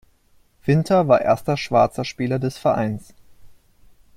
Winter 0.65 1.07
war 1.07 1.21
erster 1.21 1.57
schwarzer 1.57 2.05
Spieler 2.05 2.39
des 2.39 2.57
Vereins. 2.57 3.13